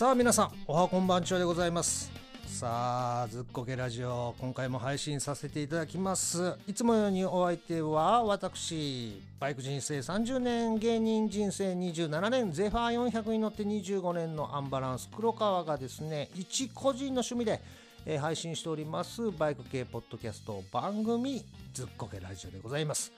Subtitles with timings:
[0.00, 2.10] さあ皆さんおはこんばんちはでございます。
[2.46, 6.54] さあずっこけラジオ今回も配信させていただきます。
[6.66, 17.60] いつもようにお相手は私バイク人生30年芸人人生27年ゼファー400に乗って25年のアンバランス黒川がですね一個人の趣味で
[18.06, 23.12] え、配信しておりますバイク系ポッドキャスト番組ずっこけラジオでございます、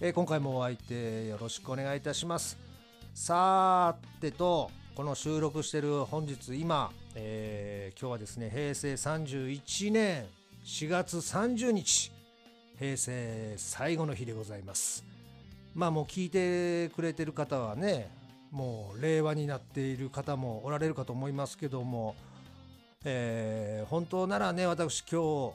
[0.00, 2.56] え、今回もお相手よろしくお願いいたします。
[3.12, 10.24] さてとこの収録してる本日今、えー、今日はですね平成31年
[10.64, 12.12] 4月30日
[12.78, 15.04] 平成最後の日でございます。
[15.74, 18.08] まあもう聞いてくれてる方はね
[18.52, 22.14] もう令和になっている方もおられるかと思いますけども、
[23.04, 25.54] えー、本当ならね私今日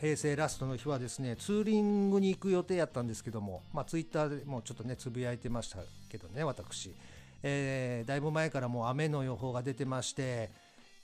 [0.00, 5.78] 平成ラストの日はですねツーリングに行く予定やったんですけどもまあツイッターでもちょっとねつぶやいてました
[6.10, 6.92] けどね私。
[7.42, 10.50] えー、だいぶ前からもう雨の予報が出てまして、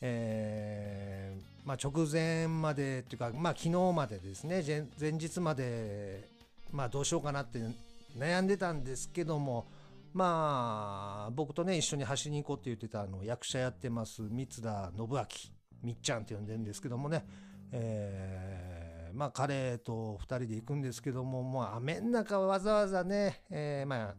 [0.00, 4.62] えー、まあ、直前までっていうか、まあ、昨日までですね。
[5.00, 6.28] 前日まで、
[6.72, 7.59] まあ、どうしようかなって
[8.16, 9.66] 悩んでたんですけども
[10.12, 15.27] まあ僕とね一緒に走りに行こうって言ってたあの役者やってます三田信明
[15.83, 17.25] みっちゃんって呼んでるんですけどもね、
[17.72, 24.14] えー、まあ彼と2人で行くんですけどももう雨の中わざわざね、えー、まあ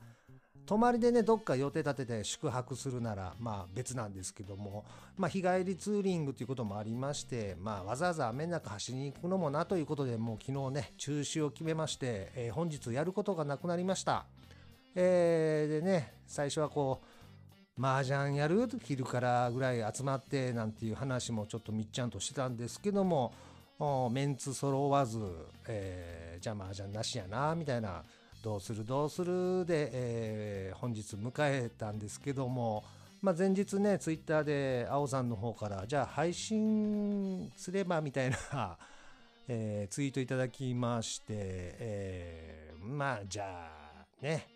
[0.69, 4.85] 泊まりでねどっか予定立てて宿泊するならまあ別なんですけども、
[5.17, 14.27] まあ、日帰りツーリングということもありまして、まあ、わざわざ雨の中走りに行くのもなということでもう昨日ね中止を決めまして、えー、本日やることがなくなりました。
[14.93, 17.01] えー、でね最初はこ
[17.75, 18.69] う麻雀やる？
[18.83, 23.33] 昼からぐらい集まってなんていう話もちょっとみっちゃんとしてたんですけども
[24.11, 25.19] メンツ揃わず、
[25.67, 28.03] えー、じゃあ麻雀なしやなみたいな
[28.41, 32.83] どうするどうするで、えー、本日迎えたんですけども、
[33.21, 38.77] まあ、前日ねツイッターで青さんの方からじゃあ配信すればみたいな
[39.51, 43.69] えー、ツイートいただきまして、えー、まあじゃ
[44.21, 44.47] あね。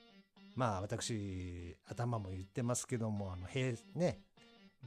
[0.55, 4.19] まあ私頭も言ってますけどもあの平ね。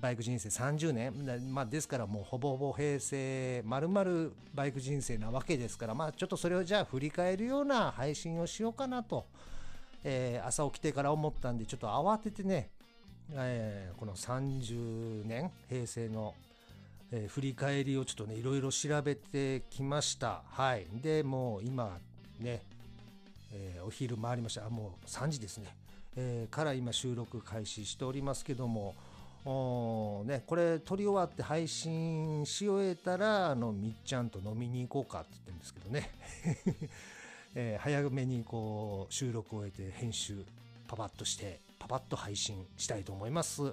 [0.00, 9.26] バイク人生30年、まあ、ですからもうほぼほぼ平成まるまるバイク人生なわけですから、まあ、ちょっとそれをじゃあ振り返るような配信をしようかなと、
[10.04, 12.68] えー、朝起きてから思ったんでちょっと慌ててね、
[13.32, 16.34] えー、この30年平成の、
[17.10, 20.42] えー、振り返りをちょっとねいろいろ調べてきました。
[20.50, 20.86] はい。
[21.02, 21.98] でもう今
[22.38, 22.60] ね、
[23.54, 24.66] えお昼回りました。
[24.66, 25.74] あもう3時ですね、
[26.16, 28.94] えから今収録開始しておりますけども
[29.46, 36.10] ね、これ撮り終わって配信し終えたらあのみっちゃんと飲みに行こうかって言ってるんですけどね、
[37.54, 40.44] えー、早めにこう収録を終えて編集
[40.88, 43.72] パパッとしてパパッと配信したいと思います。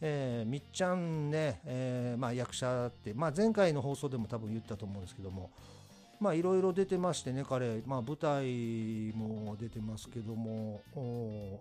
[0.00, 5.50] えー、みっちゃんね、えー、まあ、役者って、まあ、前回の放送でも多分言ったと思うんですけども
[6.18, 10.80] まあいろいろ出てましてね彼、まあ、舞台も出てますけども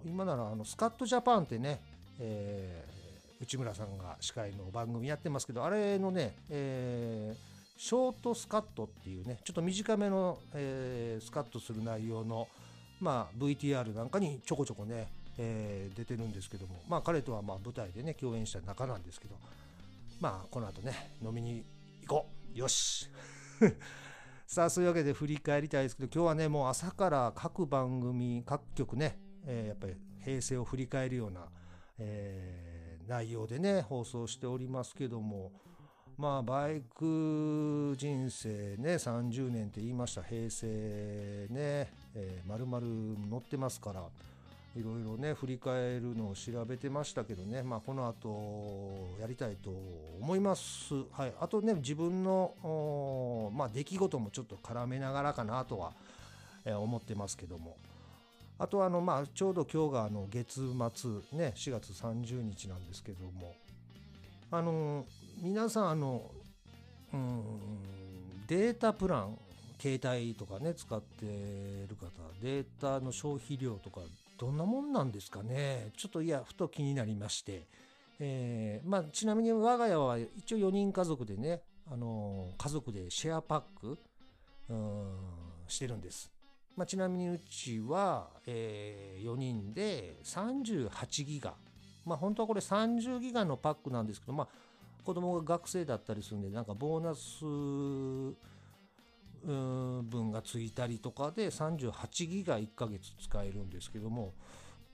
[0.04, 1.82] 今ならあのスカットジャパンってね、
[2.20, 3.01] えー
[3.42, 12.48] 内村さんが司会の番組やってますけどあれのね、えー、ショートスカットっていうねちょっと短めの、えー、スカッとする内容の、
[13.00, 15.08] まあ、VTR なんかにちょこちょこね、
[15.40, 19.36] えー、出てるんですけどもまあ彼とはまあ舞台でね共演した仲なんですけど
[20.20, 21.66] まあこの後ね飲みに
[22.08, 22.58] 行こう。
[22.58, 23.10] よし。
[24.46, 31.48] さあそういうわけで振り返りたいですけど今日はねもう朝から各番組各局ね、えー、やっぱり平成を振り返るような、
[31.98, 32.81] えー
[33.12, 35.52] 内容でね放送しておりますけども
[36.18, 40.24] まあバイク人生ね30年って言いました。
[40.24, 40.68] 平成
[41.50, 42.80] ね、えー、丸々
[43.30, 44.04] 乗ってますから
[44.78, 47.64] いろいろね振り返るのを調べてましたけどね。
[47.64, 49.72] まあこの後やりたいと
[50.22, 50.94] 思います。
[51.12, 51.34] はい。
[51.42, 55.92] あとね自分のまあ出来事もちょっと絡めながらかなとは、
[56.66, 57.76] 思ってますけども。
[58.62, 60.62] あとあの、まあ、ちょうど今日があの月
[60.94, 63.56] 末、ね、4月30日なんですけども、
[64.52, 65.04] あの
[65.42, 66.30] 皆さんあの、
[67.12, 67.44] うん、
[68.46, 69.36] データプラン、
[69.80, 74.02] 携帯とかね、使ってる方、データの消費量とか、
[74.38, 77.66] どんなもんなんですかね、ちょっといや、ふと気になりまして、
[78.20, 83.98] えーまあ、ちなみに我が家は一応4人家族でね、あの家族でシェアパック、
[84.70, 85.18] うん、
[85.68, 86.32] してるんです。
[86.76, 91.54] まあ、ちなみにうちは、えー、4人で38ギガ。
[92.06, 94.48] まあ、本当はこれ30ギガのパックなんですけど、まあ、
[95.04, 97.46] 子供が学生だったりするんで、なんかボーナス
[99.44, 104.34] 分がついたりとかで38ギガ1ヶ月使えるんですけども、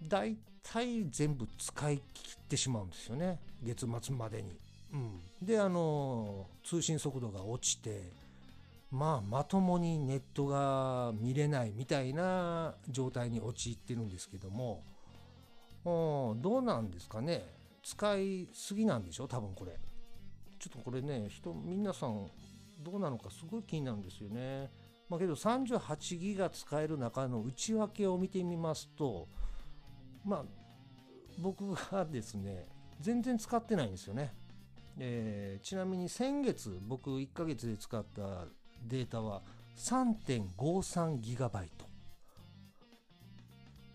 [0.01, 4.59] 大体全部使い切ってしまうんですよね月末までに。
[4.93, 8.13] うん、であの通信速度が落ちて
[8.91, 14.83] まあまともにネットが見れないみたいな状態に陥ってるんですけども
[15.83, 17.45] どうなんですかね。
[17.83, 19.27] 使いすぎなんでしょ？
[19.27, 19.77] 多分これ。
[20.59, 22.27] ちょっとこれね人皆さん
[22.81, 24.69] どうなのかすごい気になるんですよね。
[25.09, 29.27] まあけど38ギガ使える中の内訳を見てみますと
[30.25, 30.45] まあ
[31.39, 32.67] 僕がですね
[32.99, 34.33] 全然使ってないんですよね。
[34.99, 38.47] えー、ちなみに先月僕1ヶ月で使った
[38.85, 39.41] データは
[39.77, 41.67] 3.53GB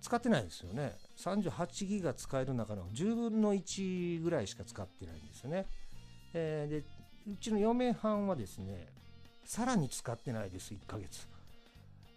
[0.01, 0.93] 使ってないですよね。
[1.17, 5.67] 38ギガ使える中の10分の1ぐらいしか使ってないんですよね、
[6.35, 6.85] えー、で
[7.33, 8.89] うちの嫁はんはですね
[9.45, 11.29] さらに使ってないです1ヶ月。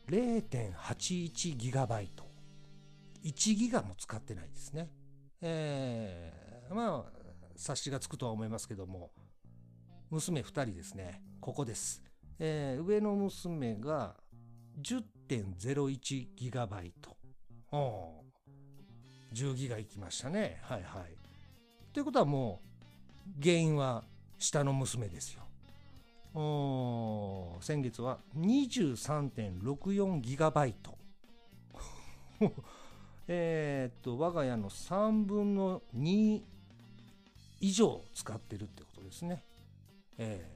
[0.09, 2.07] 0.81GB
[3.23, 4.89] 1ギガも使ってないですね。
[5.41, 7.11] えー、まあ
[7.55, 9.11] 察しがつくとは思いますけども
[10.11, 11.21] 娘2人ですね。
[11.41, 12.04] ここです。
[12.39, 14.15] えー、上の娘が
[14.81, 16.91] 10.01GB。
[19.33, 20.59] 10ギガいきましたね。
[20.63, 21.13] はいはい。
[21.93, 22.61] ということはも
[23.39, 24.03] う、原因は
[24.37, 25.41] 下の娘ですよ。
[27.61, 30.73] 先月は 23.64GB。
[33.27, 36.43] えっと、我が家の3分の2
[37.61, 39.43] 以上使ってるってことですね。
[40.17, 40.54] えー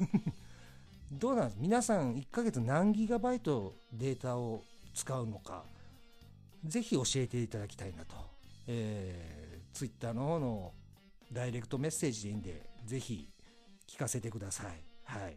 [1.12, 1.58] どうなんです？
[1.60, 4.62] 皆さん1ヶ月何ギガバイトデータを
[4.94, 5.64] 使うのか、
[6.64, 8.16] ぜひ教えていただきたいなと。
[8.66, 10.72] えー、Twitter の方の
[11.32, 13.28] ダイレクトメッセージでいいんで、ぜひ
[13.86, 14.84] 聞かせてください。
[15.04, 15.36] はい。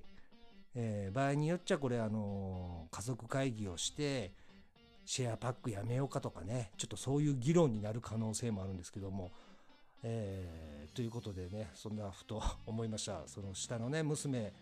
[0.76, 4.34] えー、場合によっちゃこれ、あのー、家族会議をして、
[5.06, 9.32] シェアパックやめようかとかね、ちょっとそういう議論になる可能性もあるんですけども、
[10.04, 13.22] えー、ということでねそんなふと思いました。
[13.28, 14.54] その下のね娘、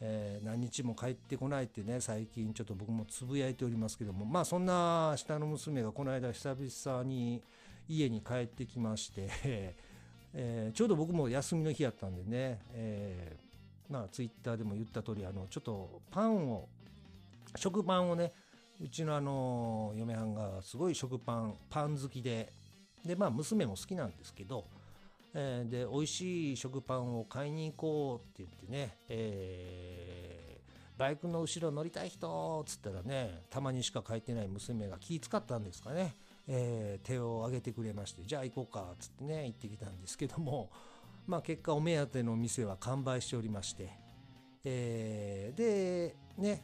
[0.00, 4.24] えー、何日も帰ってこないってね最近ちょっと僕もつぶやいておりますけども。
[4.24, 7.42] まあそんな下の娘がこの間久々に
[7.88, 9.28] 家に帰ってきまして
[10.34, 16.68] えー、ちょうど僕も休みの日やったんでね、えー、まあツイッターでも言った通りあのちょっとパンを
[17.56, 18.32] 食パンをね
[18.80, 22.52] うちのあの嫁はんがすごい食パンパン好きで
[23.04, 24.66] でまあ娘も好きなんですけど
[25.34, 36.14] えー、で美味しい食パンを買いに行こうって言ってね、えー、バイクの後ろ乗りたい人っつったらねたまにしか帰ってない娘が気使ったんですかね、
[36.48, 40.70] えー、手を挙げてくれましてじゃあ行こうかっつってね行ってきたんですけども
[41.26, 43.88] まあ結果お目当ての店は完売しておりまして、
[44.64, 46.62] えー、でね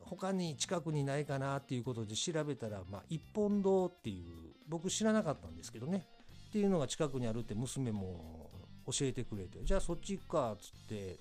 [0.00, 6.06] 他に近くにないかなっていうことで調べたら、まあ、一本堂っていう僕知らなかったんですけどね。
[6.48, 8.50] っていうのが近くにあるって娘も
[8.86, 11.18] 教えてくれてじゃあそっち行くかっつって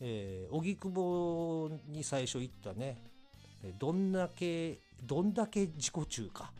[0.00, 2.98] えー、荻窪に最初行ったね
[3.78, 6.52] どんだけどんだけ自己中か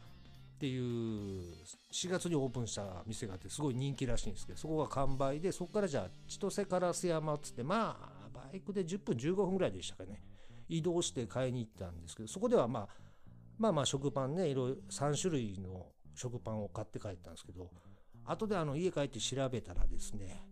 [0.57, 1.53] っていう
[1.93, 10.23] 4月にオープンした店があってすごい人気らしいんですけどそこが完売でそこからじゃあ千歳烏山っつってまあバイクで10分15分ぐらいでしたかね。
[10.67, 12.89] 移動して買いに行ったんですけどそこではまあ
[13.59, 17.71] まあまあ食パンねいろいろ3種類の食パンを買って帰ったんですけど
[18.27, 20.45] 後であの家帰って調べたらですね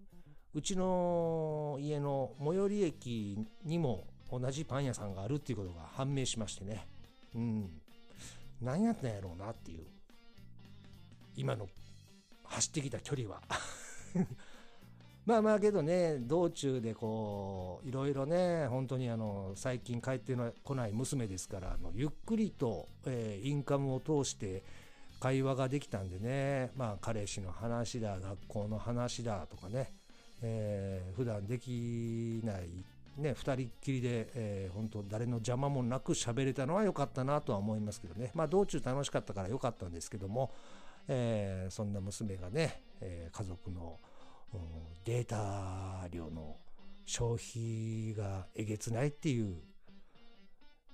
[0.54, 6.86] うちの家の最寄り駅にも同じパン屋さんがあるっていうことが判明しましてね。
[7.34, 7.70] うん。
[8.60, 9.86] 何やったんやろうなっていう。
[11.36, 11.68] 今の
[12.44, 13.40] 走ってきた距離は。
[15.24, 24.64] まあまあけどね道中でこういろいろね本当にあの最近帰ってこない娘ですからあのゆっくりと、えー、インカムを通して
[25.22, 29.94] 会話ができたんでね、まあ、彼氏の話だ学校の話だとかね、
[30.42, 32.84] えー、普段できない。
[33.18, 40.50] ね、2人っきりで、えー、本当誰の邪魔もなく喋れたのは良かったなとは思いますけどね、まあ、道中楽しかったから良かったんですけども、
[41.08, 44.00] えー、そんな娘がね、えー、家族の
[45.04, 46.56] データ量の
[47.04, 49.56] 消費がえげつないっていう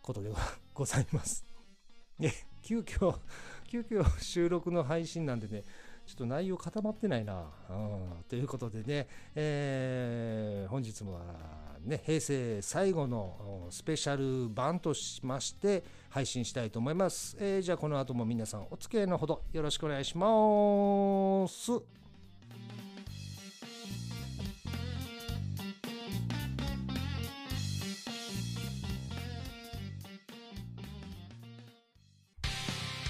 [0.03, 0.37] ことでは
[0.75, 1.45] ございます。
[2.19, 2.33] で
[2.63, 3.15] 急遽
[3.69, 5.63] 急遽収録の配信なんでね、
[6.07, 7.45] ちょっと内容固まってないな。
[7.69, 11.21] うん、ということでね、えー、本日も
[11.85, 17.37] ね、平成最後のスペシャル版としまして配信したいと思います。
[17.39, 22.08] えー、じゃあこの後も皆さんお付き合いのほどよろしくお願いします。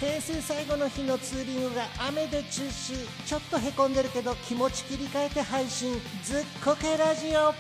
[0.01, 2.95] 平成最後の日のツーリングが雨で中止。
[3.27, 7.53] ちょっとへこんでるけど気持ち切り替えて配信ずっこけラジオ。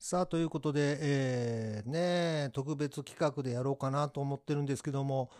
[0.00, 5.30] さあということで、えー、ね特別企画でやろうかなと思ってるんですけども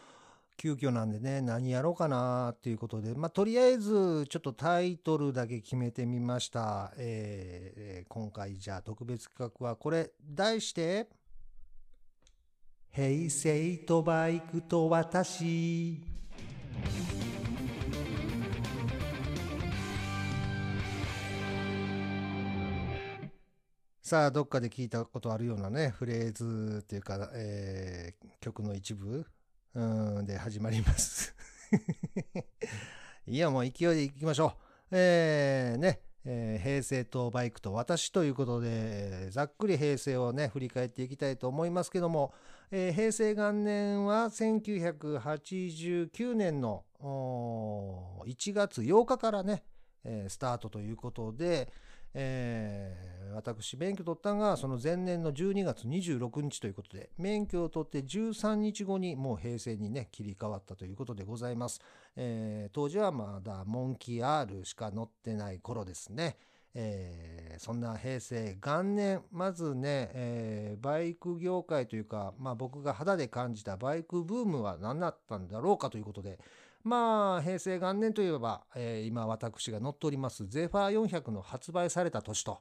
[0.56, 11.08] 急遽なんでね何やろうかなっていうことでまあとりあえずちょっとタイトルだけ決めてみました、えー、今回じゃあ特別企画はこれ題して
[12.94, 15.98] 「平成とバイクと私。
[24.02, 29.24] さあどっかで聞いたことあるようなねフレーズっていうか、えー、曲の一部
[29.74, 29.82] う
[30.20, 31.34] んで始まります。
[33.26, 34.96] いやもう勢いでいきましょう。
[34.98, 42.32] えー、ねえー、平成とバイクと私ということで、ざっくり平成をね、振り返っていきたいと思いますけども、
[42.74, 49.62] えー、平成元年は1989年の1月8日からね、
[50.04, 51.70] えー、スタートということで、
[52.14, 61.78] えー、私、免許取ったのがその前年の12月26日ということで、免許を取って13日後にもう平成にね、切り替わったということでございます。
[62.72, 66.38] 当時はまだモンキー R しか乗ってない頃ですね。
[66.74, 76.38] えー、そんな平成元年、まずね、えー、バイク業界というか、まあ僕が肌で感じたバイクブームは何だったんだろうかということで、
[76.82, 82.58] まあ平成元年といえば、えー、今私が乗っておりますゼファー400の発売された年と、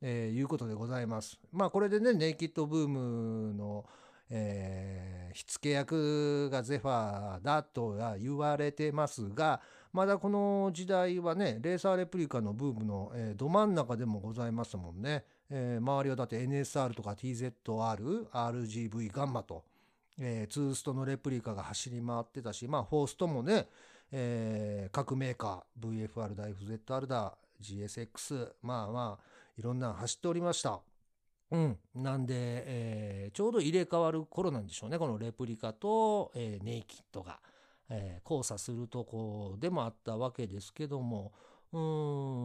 [0.00, 1.38] えー、いうことでございます。
[1.52, 3.86] まあこれでね、ネイキッドブームの、
[4.28, 9.60] えー、火付け役がゼファーだとは言われてますが、
[9.92, 15.24] まだこの時代はね、レーサーレプリカのブームの、えー、ど真ん中でもございますもんね。
[15.50, 19.64] えー、周りはだって NSR とか TZR、RGV ガンマと、
[20.18, 23.68] えー、ツーストのレプリカが走り回ってたし、まあ、フォーストもね、
[24.10, 29.24] えー、各メーカー、VFR だ、FZR だ、GSX、まあまあ、
[29.58, 30.80] いろんな走っておりました。
[31.50, 31.78] うん。
[31.94, 34.98] なんで、えー、ちょうど入れ替わる頃なんでしょうね。
[34.98, 37.40] このレプリカと、えー、ネイキッドが、
[37.94, 41.32] えー、交差するとこでもあったわけですけども、
[41.72, 41.78] う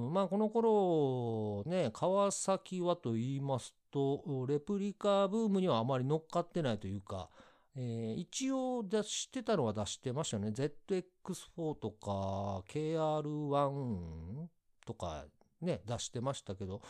[0.09, 7.29] ん、まあこの頃ね、川崎はと言いますと、レプリカブームにはあまり乗っかってないというか、
[7.77, 10.49] えー、一応出してたのは出してましたね。
[10.49, 14.47] ZX4 とか KR1
[14.85, 15.25] とか
[15.61, 16.81] ね、出してましたけど、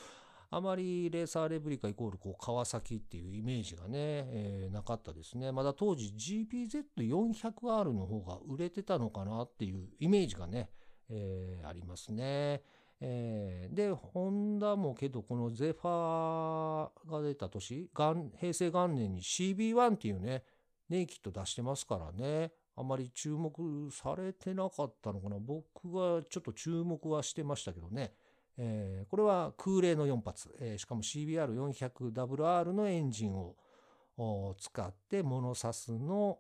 [0.50, 5.52] あまりレーサーレプリカイコールこう川崎っていうイメージがね、えー、なかったですね。
[5.52, 10.70] まだ当時 GPZ400R の方が売れてたのかなっていうイメージがね、
[11.10, 12.62] えー、ありますね。
[13.00, 20.44] えー、で、ホンダもけど、このゼファーが出た年、平成元年に CB1 っていうね、
[20.90, 22.52] ネイキッド出してますからね。
[22.76, 25.38] あまり注目されてなかったのかな。
[25.40, 28.14] 僕はちょっと注目はしてましたけどね。
[28.58, 36.40] えー、これは空冷の4発、えー、しかも CBR400WR のエンジンを使ってモノサスの、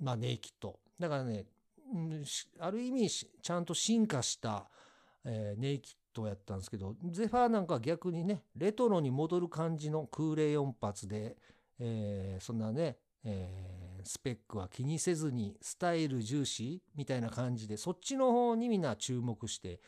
[0.00, 0.78] まあ、ネイキッド。
[0.98, 1.46] だからね、
[2.58, 4.68] ある意味ちゃんと進化した、
[5.24, 11.36] えー、ネイキッドやったんですけど、ゼファーなんかは逆にね、レトロに戻る感じの空冷4発で、
[11.78, 19.80] えー、そんなね、えー、スペックは気にせずにスタイル重視みたいな感じでそっちの方にみんな注目して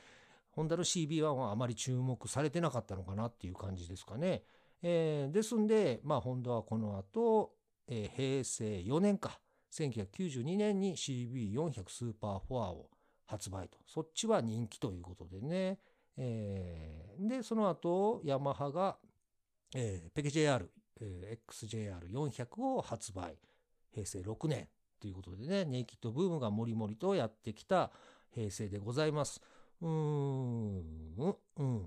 [0.55, 4.43] ホンダの CB1 はあまり注目されてなかったのかなっていう感じですかね。
[4.83, 7.53] えー、ですんで、まあ、ホンダはこの後、
[7.89, 9.41] えー、平成4年か
[9.73, 12.91] 1992年に CB400 スーパーフォアを
[13.27, 15.79] 発売とそっちは人気ということでね、
[16.19, 18.99] えー、でその後ヤマハが、
[19.75, 20.71] えー、ペケ JR
[21.01, 23.37] えー、XJR400 を発売。
[23.93, 24.69] 平成6年
[25.01, 27.93] ということでね、ネイキッドブームがもりもりとやってきた
[28.35, 29.41] 平成でございます。
[29.85, 31.87] うん、うん。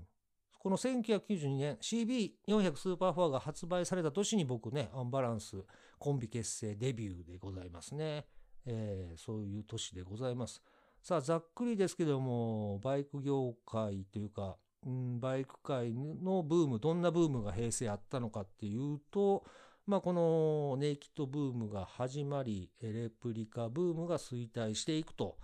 [0.60, 5.56] この1992年 CB400 スーパーフォアが発売された年に僕ね、アンバランス
[5.98, 8.26] コンビ結成デビューでございますね。
[8.66, 10.62] えー、そういう年でございます。
[11.02, 19.44] さあ、ざっくりですけども、バイク業界というか、うん、バイク界のブーム、どんなブームが平成あったのかっていうと、
[19.86, 25.36] まあ、このネイキッドブームが始まり、レプリカブームが衰退していくと。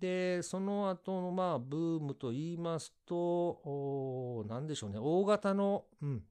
[0.00, 6.22] で、その後のまあブームと言いますと、何でしょうね、大型の、うん、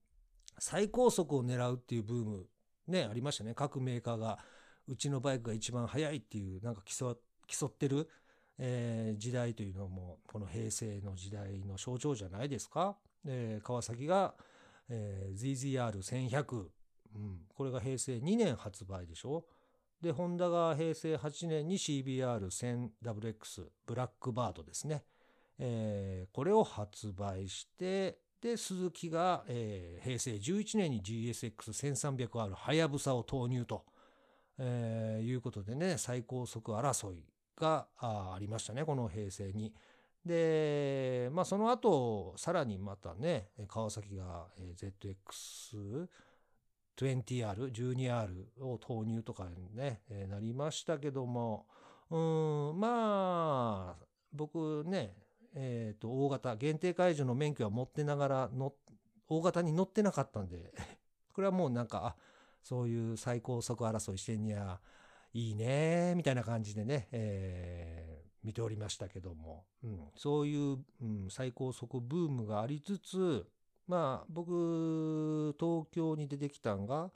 [0.58, 2.46] 最高速を狙うっていうブーム、
[2.88, 3.54] ね、ありましたね。
[3.54, 4.40] 各メーカーが、
[4.88, 8.10] うちのバイクが一番速いっていう、なんか競ってる。
[8.60, 12.98] えー、時代というのもこの平成の時代の象徴じゃないですか。
[13.26, 14.34] えー、川崎が、
[14.90, 16.66] えー、ZZR1100、
[17.16, 19.46] うん、これが平成2年発売でしょ。
[20.02, 25.04] で、ホンダが平成8年に CBR1000WX ブラックバードですね。
[25.60, 33.86] えー、これを発売して、で、鈴木が、えー、平成11年に GSX1300R はやぶさを投入と、
[34.60, 37.24] えー、いうことでね、最高速争い
[37.56, 39.74] があありましたね、この平成に。
[40.24, 46.08] で、まあその後、さらにまたね、川崎が ZX、
[46.98, 51.66] 20R、12R を投入とかね、えー、なりましたけども、
[52.10, 52.18] う
[52.76, 55.16] ん、まあ、僕ね、
[55.54, 58.74] えっ、ー、と、大型、限定解除の免許は持ってながらの、
[59.28, 60.74] 大型に乗ってなかったんで
[61.34, 62.16] これはもうなんか、
[62.64, 64.80] そういう最高速争いしてんにゃ、
[65.34, 73.46] いいね、みたいな感じでね、えー、見ておりましたけども、うん、そういう、うん、最高速ブームがありつつ、
[73.88, 77.12] まあ、僕、東京に出てきたんが、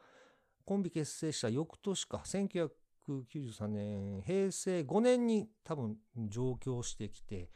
[0.66, 5.98] コンビ結成した翌年か、1993年、平成5年に多分
[6.28, 7.50] 上京してきて、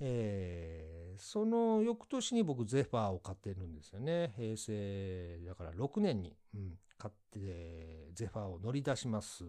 [0.00, 4.32] えー、その翌年に僕ゼファーを買ってるんですよね。
[4.36, 9.44] 平成、だから6年に、うん、買ってゼファーを乗り出します。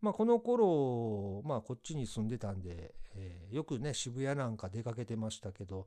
[0.00, 5.86] まあこの頃、まあこっちに住んでたんで、えー、よくね渋谷なんか出かけてましたけど、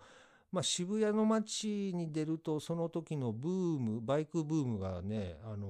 [0.55, 5.67] まあ、渋谷の街に出るとその時のブームバイクブームがね、あの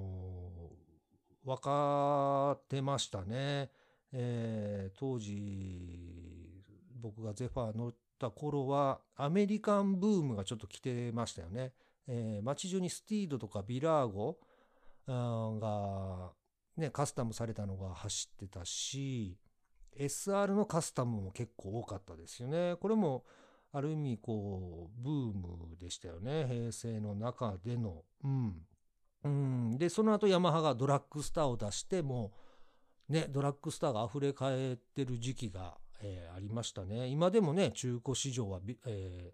[1.43, 3.71] ー、分かってましたね。
[4.13, 6.63] えー、当時
[7.01, 11.73] 僕がゼファー乗った頃はアメリカンブームがちょっと来てましたよね。
[12.07, 14.37] えー、街中にスティードとかビラーゴ
[15.07, 16.31] が、
[16.77, 19.35] ね、カスタムされたのが走ってたし
[19.97, 22.75] SR のカスタムも結構多かったですよね。
[22.79, 23.23] これも
[23.75, 26.48] ある意味こうブームでしたよね。
[26.48, 28.03] 平成の中での。
[28.24, 28.65] うん、
[29.24, 32.31] うん、でその後ヤマハがドラッグスターを出しても
[33.09, 37.07] ねドラッグスターが溢れ返ってる時期が、えー、ありましたね。
[37.07, 39.33] 今でもね中古市場は、え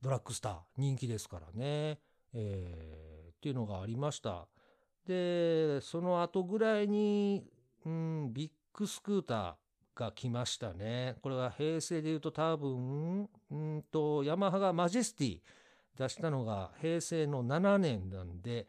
[0.00, 1.98] ドラッグスター人気ですからね、
[2.32, 4.46] えー、っていうのがありました。
[5.06, 7.44] でその後ぐらいに、
[7.84, 9.54] うん、ビッグスクーター
[9.96, 11.16] が来ましたね。
[11.22, 15.40] これは平成で言うと多分、うんと、ヤマハがマジェスティ
[15.96, 18.66] 出したのが平成の7年なんで、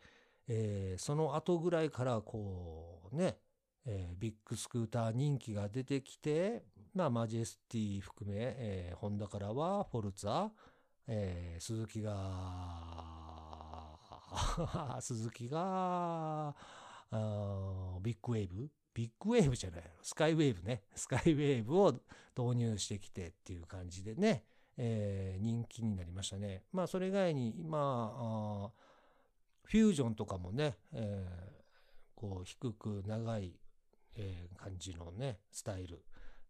[0.48, 3.38] えー、その後ぐらいからこうね、
[3.86, 6.63] えー、ビッグスクーター人気が出てきて、
[6.94, 10.50] まあ、マジェスティ含め、えー、ホンダからはフォルツァ、
[11.08, 12.13] えー、スズキが、
[15.02, 16.56] スズキが、
[18.02, 18.70] ビッグウェーブ？
[18.94, 20.82] ビッグウェーブじゃないスカイウェーブね。
[20.96, 21.94] スカイウェーブを
[22.36, 24.44] 導入してきてっていう感じでね、
[24.78, 26.63] えー、人気になりましたね。
[26.72, 28.72] まあそれ以外に、今、
[29.63, 33.54] フュージョンとかもね、えー、こう低く長い、
[34.16, 35.98] えー、感じのね、スタイルっ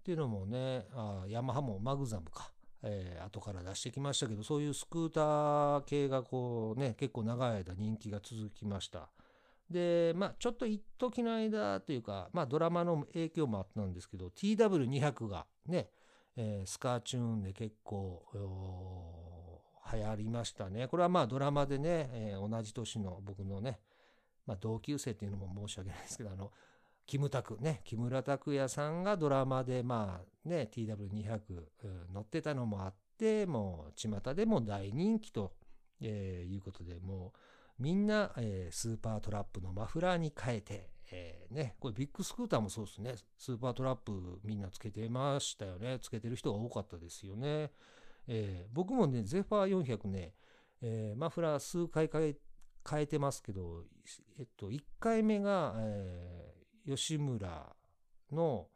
[0.04, 2.52] ていうのもね、あヤマハもマグザムか。
[2.84, 9.10] えー、後から出してきましたけど、そういうスクーター系がこうね、結構長い間人気が続きました。
[9.70, 15.90] で、まあ、ちょっと一時の間というか、まあ、ドラマの影響もあったんですけど、TW200 がね、
[16.38, 18.24] えー、スカーチューンで結構、
[19.92, 20.88] 流行りましたね。
[20.88, 23.80] これはまあドラマでね、えー、同じ年の僕のね、
[24.46, 26.52] まあ、同級生っていうのも申し訳ないですけど、あの、
[27.06, 31.40] キムタクね、木村拓哉さんがドラマでまあね、TW200
[32.14, 35.54] 乗ってたのもあって、もう巷でも大人気と、
[36.02, 37.34] えー、いうことで、も
[37.80, 43.16] う、みんな、えー、スーパートラップのマフラーに変えて、えー、ね、これビッグスクーターもそうですね。
[43.38, 46.00] スーパートラップみんなつけてましたよね。
[46.02, 47.72] つけてる人が多かったですよね。
[48.28, 50.34] えー、僕もね、ゼファー400ね、
[50.82, 52.36] えー、マフラー数回変え
[52.90, 53.84] 変えてますけど、
[54.40, 57.76] えっと、1回目が、えー、吉村
[58.32, 58.70] の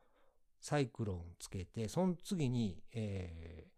[0.60, 3.72] サイクロンつけて、その次に、えー、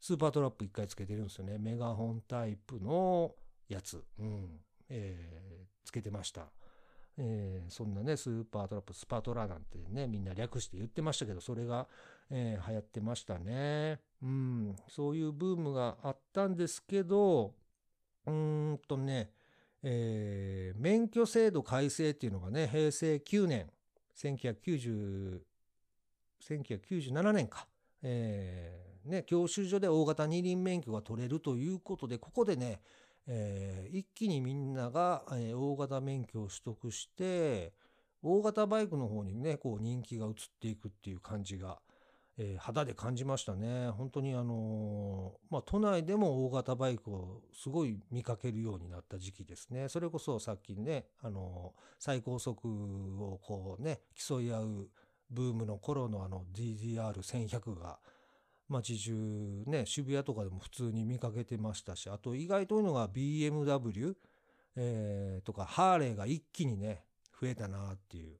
[0.00, 1.58] スーパートラップ1回つけてるんですよね。
[1.58, 3.34] メガホンタイプの
[3.68, 6.50] やつ、うんえー、つけてました。
[7.18, 11.86] えー、そんなね、スーパートラップ、スパトラなんてね、みんな略して言ってましたけど、それが、
[12.30, 14.00] えー、流行ってましたね。
[14.22, 17.54] うん、そういうブームがあったんですけど、
[18.26, 19.30] うーんとね、
[19.82, 23.70] えー、免許制度改正っていうのがね、平成9年、
[24.16, 25.40] 1990、
[26.42, 27.66] 1997年か、
[28.02, 32.80] えー、ね、教習所で大型二輪免許が取れるということで、ここでね、
[33.28, 37.72] えー、一気にみんなが、えー、大型免許を取得して、
[38.22, 41.78] 大型バイクの方にね、こう人気が移っていくっていう感じが、
[42.38, 43.90] えー、肌で感じましたね。
[43.90, 49.88] 本当にあのー、まあ、都内でも大型バイクをすごい見かけるようになった時期ですね。
[49.88, 52.68] それこそさっきね、あのー、最高速
[53.22, 54.88] をこうね、競い合う
[55.30, 57.98] ブームの頃のあの DDR1100 が
[58.68, 64.14] 街中ね、渋谷とかでも普通に見かけてましたし、あと意外というのが BMW、
[64.74, 67.04] えー、とかハーレーが一気にね、
[67.40, 68.38] 増えたなっていう。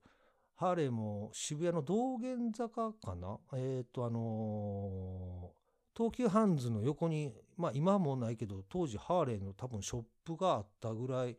[0.57, 3.39] ハーレーも渋谷の道玄坂かな？
[3.53, 11.37] えっ、ー、と、あのー、東急ハンズの横に、まあ今はもないけど、当時ハーレーの多分ショップがあったぐらい、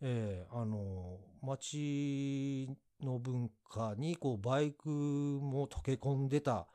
[0.00, 2.68] えー、あのー、街
[3.00, 6.66] の文化にこうバイクも溶け込んでた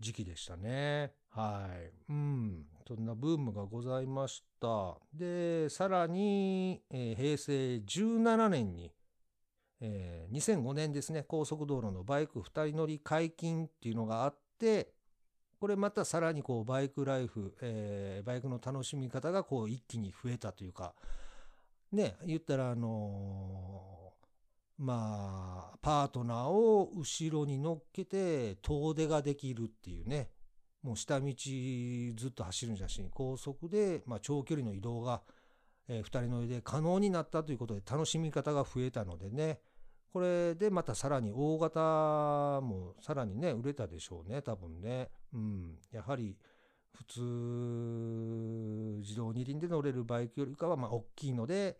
[0.00, 1.12] 時期でしたね。
[1.30, 1.92] はい。
[2.10, 2.66] うん。
[2.86, 4.96] そんなブームがございました。
[5.12, 8.92] で、さらに、えー、平成17年に、
[9.80, 14.92] えー、2005年ですね、高速道路のバイク2人乗り解禁っていうのがあって、
[15.60, 20.94] これまたさらにこうバイクライフ、えー、バイクの楽しみ方がこう一気に増えたというか、
[21.92, 23.97] ね、言ったらあのー、
[24.78, 30.30] まあ、パートナーを後ろに乗っけて遠出ができるっていうね、
[30.82, 35.22] もう下道ずっと走るんじゃし高速で、まあ、長距離の移動が、
[35.88, 39.58] えー、2人乗りで可能になったということで楽しみ方が増えたのでね、
[40.12, 41.80] これでまたさらに大型
[42.60, 45.10] もさらにね、売れたでしょうね、多分ね。
[45.34, 45.78] うん。
[45.92, 46.36] やはり、
[46.92, 47.20] 普通、
[49.00, 51.76] 自動二輪で乗れるバイクよりかは、まあ、大きいので、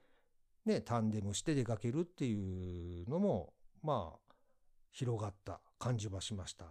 [0.68, 4.35] ね、タンデムして出かけるっていうのも、まあ、
[4.92, 6.66] 広がった感じはしました。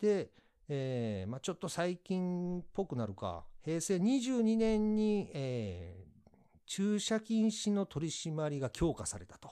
[0.00, 0.30] で、
[0.68, 6.30] えー、まあ、ちょっと最近っぽくなるか、平成22年に、えー、
[6.66, 9.50] 駐車禁止の取り締まりが強化されたと。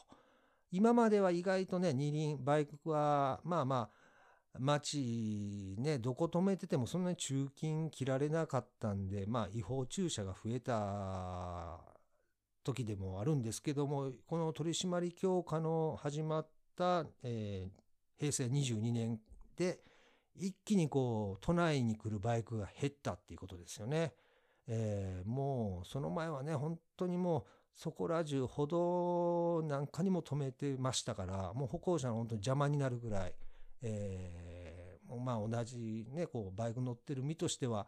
[0.70, 11.91] 今までは意外とね、二輪、バイクは、まあまあ、街ね、どこ止めててもそんなに中金切られなかったんで、まあ違法駐車が増えた
[12.64, 17.70] 時でもあるんですけども、この取締り強化の始まった、えー、
[18.18, 19.20] 平成22年
[19.57, 19.81] で、
[20.35, 24.14] 一気にこう、都内に来るバイクが減ったっていうことですよね。
[24.66, 27.44] えー、もう、その前はね、本当にもう、
[27.75, 33.35] そこら中歩道なんかにも止めてましたから、もう歩行者の本当に邪魔になるぐらい、
[33.83, 37.87] えー、まあ同じね、こうバイク乗ってる身としては、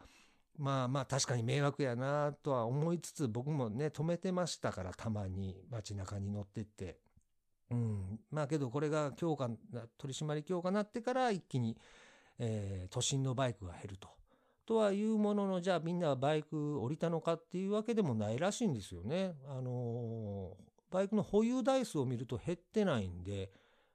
[0.56, 6.98] まあまあ確かに迷惑やなとは思いつつ僕もね、止めてましたからたまに街中に乗ってって。
[7.70, 8.20] うん。
[8.30, 9.50] まあけどこれが強化、
[9.98, 11.76] 取締り強化になってから一気に、
[12.38, 14.08] えー、都心のバイクが減ると。
[14.66, 19.34] とはいうものの、じゃあみんなバイク降りたのかっていうわけでもないらしいんですよね。
[19.48, 20.56] あの
[20.90, 23.50] バイクの保有台数を見ると減ってないんで、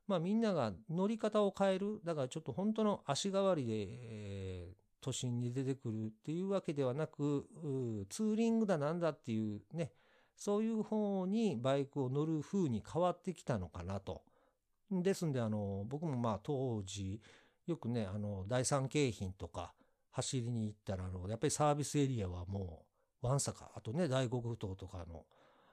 [0.08, 2.02] まあみんなが乗り方を変える。
[2.04, 7.48] だからちょっと本当の足代わりで、えー、都心に出てくるっていうわけではなく、
[8.10, 9.92] ツーリングだなんだっていうね、
[10.36, 14.24] そういう方にバイクを乗る風に変わってきたのかなと。
[14.92, 17.22] ですんで、あの、僕もまあ当時、
[17.68, 19.74] よくね、あの、第三京浜とか、
[20.12, 22.86] 走りに行ったら、あの、やっぱりサービスエリアはも
[23.22, 25.26] う、わんさか、あとね、大黒島とかの、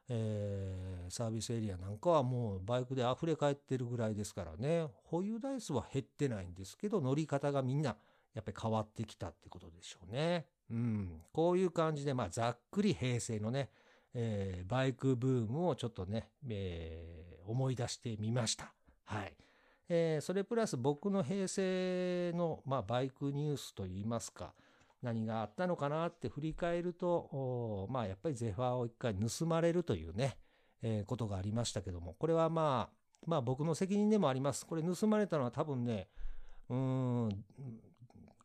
[0.09, 7.97] えー、サービスエリアなんかはもうバイクで溢れ返ってるぐらいですからね、保有台数は減ってないんですけど、乗り方がみんな、
[8.37, 10.47] やっぱり変わってきたってことでしょうね。
[10.71, 11.23] うん。
[11.33, 13.71] こういう感じで、まあ、ざっくり平成のね、
[14.13, 18.75] えー、バイクブームをちょっとね、えー、思い出してみました。
[19.05, 19.35] はい。
[19.89, 24.53] えー、それプラス僕の平成の、まあ、バイクニュースといいますか、
[25.01, 30.37] 何があったのかなって振り返ると、まあ、やっぱりゼファーを一回盗まれるというね、
[30.83, 32.97] えー、ことがありましたけども、これはまあ、
[33.27, 34.67] まあ僕の責任でもあります。
[34.67, 36.09] これ盗まれたのは多分ね、
[36.69, 37.29] うん、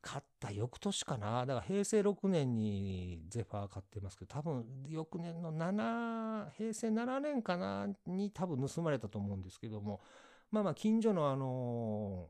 [0.02, 1.46] 買った翌年かな。
[1.46, 10.02] だから平成6年にゼファー買ってますけど、多分翌年の7、平成7年かなに多分盗まれたと思うんですけども、
[10.50, 12.30] まあまあ近所のあの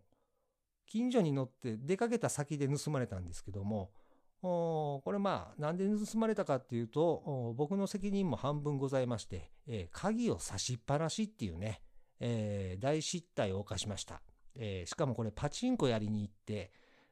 [0.85, 3.91] 近所に乗って出かけた先で盗まれたんですけども、
[4.41, 11.81] これまあなんで盗まれたかっていうと、僕の責任も半分ございまして、えー、鍵を差しっぱなしっていうね、
[12.19, 14.21] えー、大失態を犯しました。
[14.55, 16.71] えー、しかもこれパチンコやりに行って、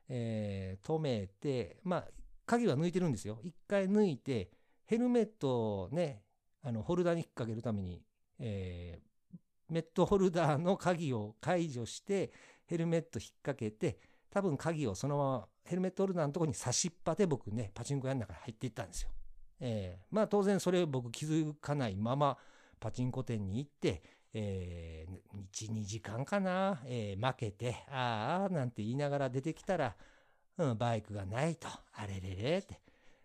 [0.10, 2.08] えー、止めて、まあ、
[2.46, 3.40] 鍵は抜いてるんですよ。
[3.44, 4.52] 一回抜いて、
[4.86, 6.24] ヘルメットをね、
[6.64, 8.04] あの、ホルダーに引っ掛けるために、
[8.40, 9.10] えー
[9.70, 12.32] メットホルダーの鍵を解除して、
[12.66, 14.00] ヘルメット引っ掛けて、
[14.32, 19.10] 多分鍵をそのままヘルメットホルダーのとこに差しっぱで僕ね、パチンコ屋の中に入っていったんですよ。
[19.60, 22.38] えー、まあ当然それを僕気づかないまま
[22.80, 24.02] パチンコ店に行って、
[24.34, 29.96] えー、1、2時間かな、えー、負けて、ああ、なんて言いながら出てきたら、
[30.58, 31.68] うん、バイクがないと。
[31.94, 32.80] あれれれって。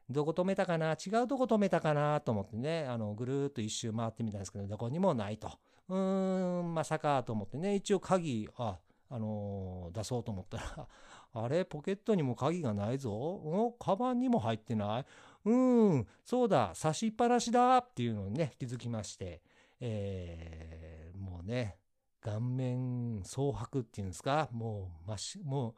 [0.08, 0.92] どこ止めたかな？
[0.92, 2.20] 違うとこ止めたかな？
[2.20, 5.50] と思ってね、あの、ぐるーっと一周回ってみたんですけど、どこにもないと。
[5.88, 8.78] うーん、まさかと思ってね、一応鍵、あ、
[9.10, 10.88] あのー出そうと思ったら、
[11.34, 11.64] あれ？
[11.64, 13.12] ポケットにも鍵がないぞ。
[13.12, 15.06] おカバンにも入ってない。
[15.46, 17.78] うーん、そうだ、差しっぱなしだ。
[17.78, 19.42] っていうのにね、気づきまして、
[19.80, 21.78] えーもうね、
[22.20, 25.74] 顔面蒼白っていうんですか、もう真っ白、もう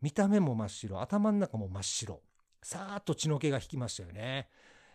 [0.00, 2.20] 見た目も真っ白、頭の中も真っ白。
[2.62, 4.48] さーっと血の気が引きましたよね。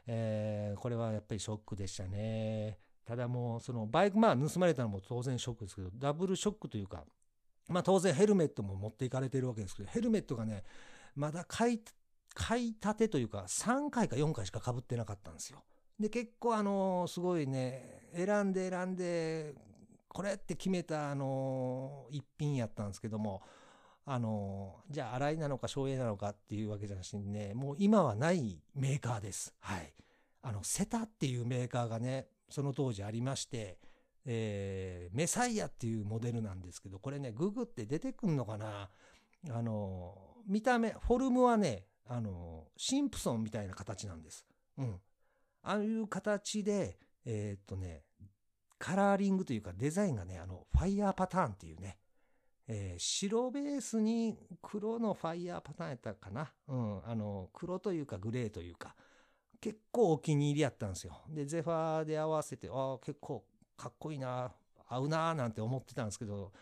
[0.07, 2.79] えーこれはやっぱりショックでしたね。
[3.05, 7.05] ただもう、そのバイク、まあ盗まれたのも当然ショックですけど、ダブルショックというか、
[7.69, 10.63] まあ当然ヘルメットも持っていかれてるわけですけど、ヘルメットがね、
[11.15, 11.81] まだ買い、
[12.33, 15.63] 買いたてというか、3回か4回しか被ってなかったんですよ。
[15.99, 19.53] で、結構あのすごいね、選んで選んで、
[20.07, 23.41] これって決めたあの一品やったんですけども、
[24.05, 29.53] あのじゃあ洗いなのか省エネなのかっていうわけじゃなしにね、もう今はないメーカーです。
[29.59, 29.93] はい。
[30.41, 33.77] あの、セタっていうメーカーがね、その当時ありまして、
[34.25, 38.89] えーメサイアっていうモデルなんですけど、これね、ググって出てくんのかな
[39.49, 40.15] あの、
[40.47, 44.45] 見た目、フォルムはね、あの、シンプソンみたいな形なんです。
[44.77, 45.01] うん。
[45.67, 48.03] ああいう形で、えっとね、
[48.79, 51.97] カラーリングというかデザインがね、あの、ファイヤーパターンっていうね、
[52.69, 56.53] えー白ベースに黒のファイヤーパターンやったかな。
[56.69, 57.01] うん。
[57.05, 58.95] あの、黒というかグレーというか、
[59.59, 61.21] 結構お気に入りやったんですよ。
[61.27, 64.53] で、ゼファーで合わせて、ああ、結構かっこいいな、
[64.87, 66.53] 合うな、なんて思ってたんですけど、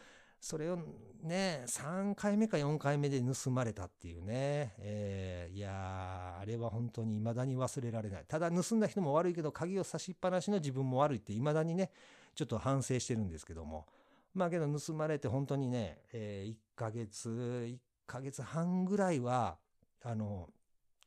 [0.45, 0.77] それを
[1.23, 4.75] ね、3回目か4回目で盗まれたっていうね。
[4.77, 8.25] えーいやー、あれは本当に未だに忘れられない。
[8.27, 11.89] ただ盗んだ人も悪いけど、鍵を差しっぱなしの自分も悪いって未だにね、
[12.35, 13.87] ちょっと反省してるんですけども。
[14.35, 17.27] まあけど盗まれて本当にね、え1ヶ月、
[17.67, 19.57] 1ヶ月半ぐらいは、
[20.03, 20.51] あの、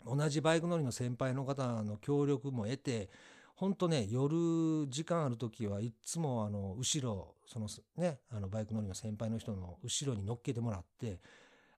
[0.04, 3.08] 同じバイク乗りの先輩の方の協力も得て、
[3.54, 11.18] 本当ね、夜時間ある時はいつもあの、後ろ、そのね、あのバイク乗りの先輩の人の後ろに乗っけてもらって、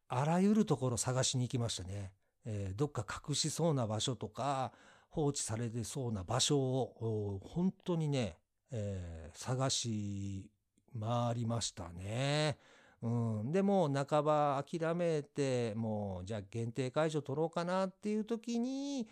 [0.09, 2.11] あらゆるところ探しに行きましたね。
[2.45, 4.73] えーどっか隠しそうな場所とか、
[5.11, 8.37] 放置されてそうな場所を、本当にね、
[8.73, 10.51] えー探し
[10.99, 12.59] 回りましたね。
[13.01, 13.09] う
[13.45, 19.07] ん、でも半ば諦めてもうじゃあ限定解除取ろうかなっていう時に、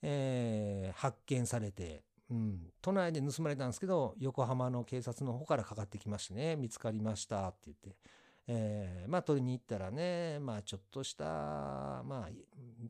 [0.00, 7.96] えー発見されて、うん、都内で盗まれたんですけど横浜の警察の方からかかってきましてね見つかりましたって言って、
[8.48, 12.28] えーまあ取りに行ったらねまあちょっとしたまあ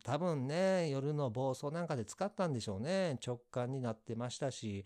[0.02, 4.84] 多分ね夜の暴走なんかで使ったんでしょうね直感になってましたし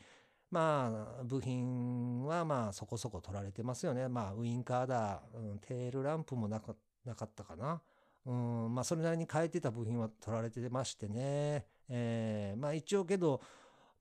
[0.53, 4.07] まあ、部品はまあそこそこ取られてますよね。
[4.07, 7.81] まあ、ウインカーだ、うん、テールランプもなかったかな。
[8.27, 11.65] うん、まあ、それなりに変えてた部品は取られてましてね。
[11.89, 13.41] えーまあ、一応けど、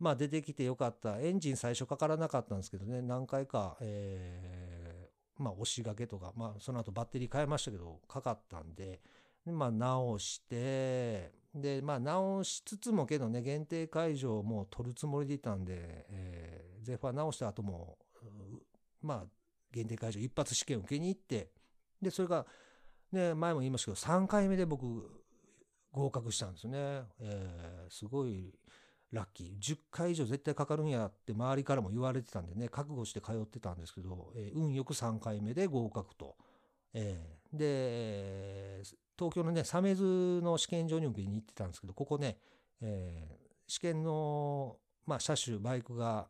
[0.02, 1.20] まあ、出てきてよかった。
[1.20, 9.00] エンジン最初かからなかったんですけどね、何回か、えーまあ、押し掛けとか、まあ、その後バッテリー変えましたけど、かかったんで、
[9.46, 15.76] でまあ、直して、で、まあ、直しつつもけどね、限定解除をも取るつもりでいたんで、
[16.10, 18.00] えーゼファー直した後も、
[19.04, 19.28] まあ、
[19.72, 21.52] 限定解除一発試験を受けに行って、
[22.02, 22.48] で、それが、
[23.12, 24.88] ね、前も言いましたけど、3回目で僕、
[25.92, 27.04] 合格したんですね。
[27.20, 28.52] えーすごい
[29.12, 29.60] ラッキー。
[29.60, 36.36] 10回以上絶対かかるんやって周りからも言われてたんでね、覚悟して通ってたんですけど、えー運よく3回目で合格と。
[36.94, 38.82] えーで、
[39.18, 42.38] 東京のね、鮫洲の試験場に受けに行ってたんですけど、ここね、
[42.82, 46.28] えー試験の、まあ、車種、バイクが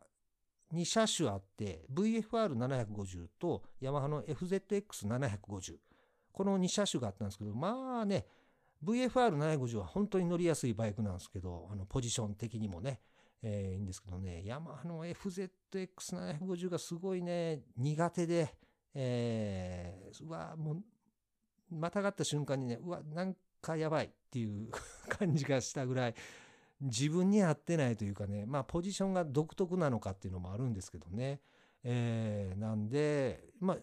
[0.72, 5.76] 2車種あって、VFR750 とヤマハの FZX750。
[6.32, 8.26] この2車種があったんですけど、まあね、
[8.84, 13.00] VFR750 は本当に乗りやすいバイクなんですけど、あのポジション的にもね、
[13.42, 18.54] えーいいんですけどね、ヤマハの FZX750 がすごいね、苦手で、
[18.94, 20.82] えーうわ、もう、
[21.70, 24.68] またがった瞬間にね、うわ、なんかやばいっていう
[25.08, 26.14] 感じがしたぐらい、
[26.80, 31.40] 自分に合ってないというかね、まあ、ポジションが独特なのかっていうのもあるんですけどね。
[31.84, 33.78] えーなんで、まあ、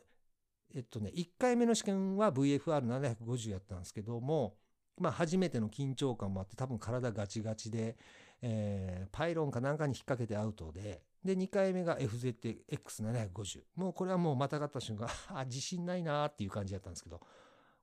[0.76, 4.58] えっとね、1回目の試験は VFR750 やったんですけども、
[5.00, 7.98] まあ、初めての緊張感もあって、多分体ガチガチで、
[8.42, 13.62] えーパイロンかなんかに引っ掛けてアウトで、で、2回目が FZX750。
[13.76, 17.20] もうこれはもうまたがった瞬間、 あ、自信ないなーっていう感じだったんですけど、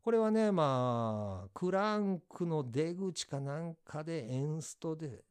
[0.02, 5.24] これはね、まあ、クランクの出口かなんかでエンストで、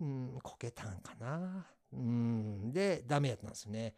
[0.00, 1.66] うん、こけたんかな。
[1.92, 3.94] うん、で、ダメやったんですよね。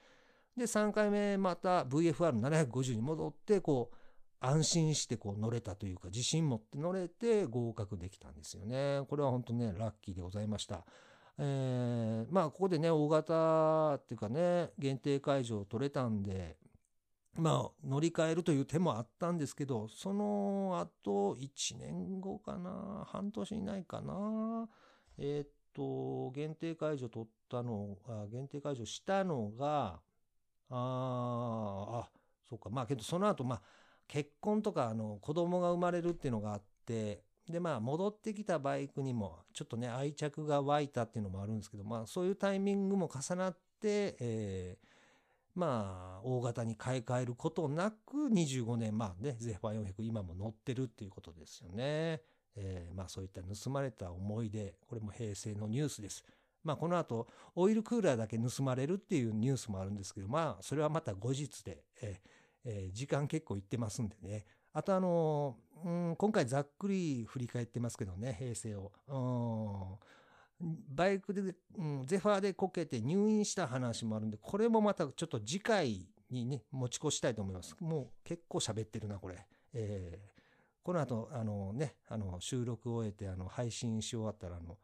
[0.57, 3.97] で、3回目また VFR750 に戻って、こう、
[4.45, 9.03] 安心してこう乗れたというか自信持って乗れて合格できたんですよね。
[9.09, 10.85] これは本当ねラッキーでございました。
[11.39, 16.57] えー、まあここでね大型っていうかね限定会場取れたんで
[17.37, 24.69] まあ乗り換えるという手もあったんですけどその後1年後かな半年以内かな
[25.19, 30.01] えー、っと限定会場取ったのあ限定会場したのが
[30.69, 32.11] ああ
[32.49, 33.63] そうかまあけどその後まあ
[34.13, 44.87] 結婚とかあの子供が生まれるっていうのがあってでまあ戻ってきたバイクにもちょっとね愛着が湧いたっていうのもあるんですけどまあそういうタイミングも重なって、えー、
[45.55, 52.21] まあ大型に買い替えることなく25年まあねゼファー400今も乗ってるっていうことですよね。
[52.55, 56.23] えー、まあそういった盗まれた思い出これも平成のニュースです。
[56.63, 68.93] まあこの後オイルクーラーだけ盗まれるっていうニュースもあるんですけどまあそれはまた後日で、えーえー、時間結構いってますんでねあとあのうん、今回ざっくり振り返ってますけどね、平成を。
[70.95, 77.77] バイクで、うん、ゼファーでこけて入院した話もあるんで、これもまたちょっと次回にね、持ち越したいと思います。
[77.81, 79.45] もう結構喋ってるな、これ。
[79.75, 80.41] えー、
[80.85, 84.79] この後、あのね、あの、収録を終えて、あの、配信し終わったら、あの、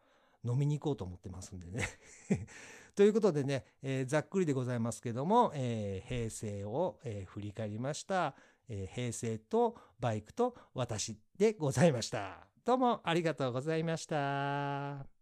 [0.44, 1.86] 飲みに行こうと思ってますんでね。
[2.98, 8.34] ということでね、えー、ざっくりでございますけども、えー、平成を、えー、振り返りました。
[8.68, 12.48] えー、平成とバイクと私でございました。
[12.64, 15.17] どうもありがとうございました。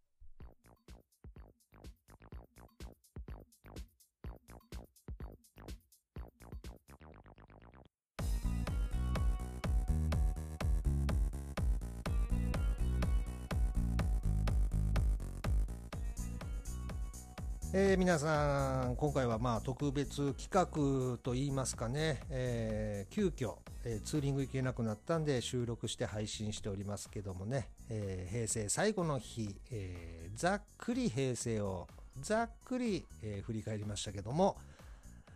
[17.78, 31.86] えー、皆さん今回はまあ特別企画といいますかね、えー、急遽、えー、ツーリング行けなくなったんで収録して配信しておりますけどもね、えー、平成最後の日、えー、ざっくり平成を
[32.22, 34.56] ざっくり、えー、振り返りましたけども、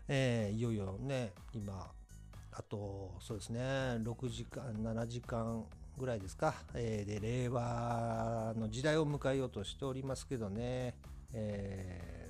[0.09, 1.88] えー、いよいよね今
[2.53, 5.62] あとそうですね6時間7時間
[5.98, 10.94] ぐらいですか、えー、で令和の時代を迎えようとしておりますけどね、
[11.35, 12.20] え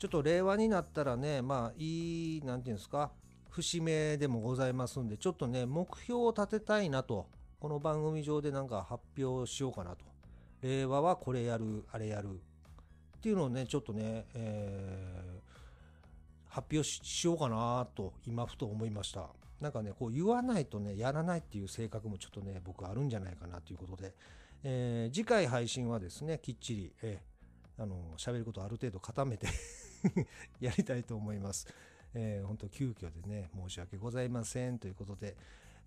[0.00, 3.12] ちょっと令和になったらね、まあいい、なんていうんですか、
[3.50, 9.98] 節目でもございますんで、ちょっとね、目標を立てたいなと、この番組上でなんか発表しようかなと。
[10.62, 12.30] 令和はこれやる、あれやる。
[12.30, 19.28] っていうのをね、ちょっとね、えー、発表しようかなと、今ふと思いました。
[19.60, 24.14] なんかね、こう言わないとね、やらないっていう性格もちょっとね、僕あるんじゃないかなということで、
[24.62, 29.46] えー、次回配信はですね、きっちり、えー、あの、喋ることある程度固めて
[30.60, 31.66] やりたいと思います。
[32.14, 35.36] えー、本当急遽でね、申し訳ございませんということで、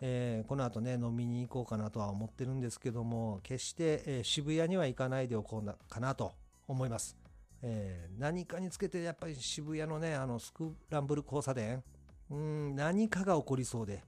[0.02, 6.34] えー、この後ね、飲みに行こうかなとは思ってるんですけども、決して、えー、渋谷には行かないでおこうかなと
[6.68, 7.18] 思います。
[7.62, 11.82] えー、何かにつけてやっぱり渋谷のね、あのスクランブル交差点、
[12.30, 14.04] うん、何かが起こりそうで、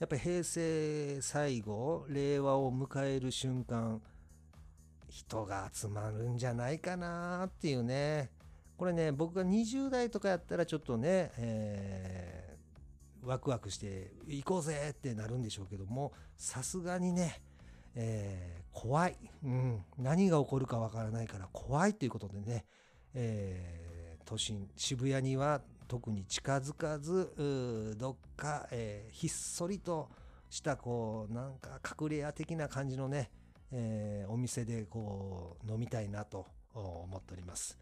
[0.00, 4.02] やっぱり平成最後、令和を迎える瞬間、
[5.08, 8.30] 人が集まるんじゃないかなっていうね、
[8.82, 17.42] これね、僕が20代とかやったらちょっとね、えー、ワクワクして行こうぜってなるんでしょうけども、さすがにね、
[17.94, 19.84] えー、怖い、うん。
[19.98, 22.64] 何が起こるかわからないから怖いということでね、
[23.14, 30.08] えー、都心、渋谷には特に近づかず、どっか、えー、ひっそりと
[30.50, 33.30] したこう、なんか隠れ家的な感じのね、
[33.70, 37.81] えー、お店でこう飲みたいなと思っております。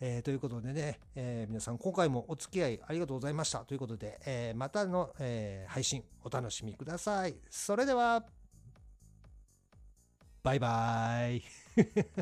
[0.00, 7.34] えー、ということでね、えー、皆さん今回もお付き合いありがとうございましたということで、えー、またの、え配信お楽しみください。
[7.50, 8.24] それでは、
[10.42, 11.42] バイバーイ。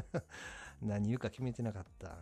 [0.80, 2.16] 何言うか決めてなかった。